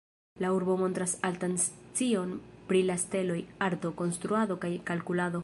[0.43, 2.33] La urbo montras altan scion
[2.71, 5.39] pri la steloj, arto, konstruado kaj kalkulado.